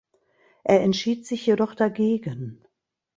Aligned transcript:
Er 0.63 0.81
entschied 0.81 1.27
sich 1.27 1.45
jedoch 1.45 1.75
dagegen. 1.75 2.63